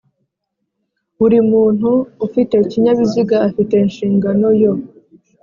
[1.17, 1.89] Buri muntu
[2.25, 4.73] ufite ikinyabiziga afite inshingano yo